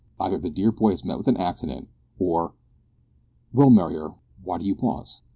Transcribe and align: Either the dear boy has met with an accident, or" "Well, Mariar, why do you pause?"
Either 0.19 0.39
the 0.39 0.49
dear 0.49 0.71
boy 0.71 0.89
has 0.89 1.05
met 1.05 1.19
with 1.19 1.27
an 1.27 1.37
accident, 1.37 1.87
or" 2.17 2.53
"Well, 3.53 3.69
Mariar, 3.69 4.15
why 4.43 4.57
do 4.57 4.65
you 4.65 4.73
pause?" 4.73 5.21